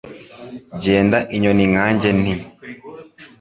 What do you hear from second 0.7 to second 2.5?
Genda inyoni nkanjye nti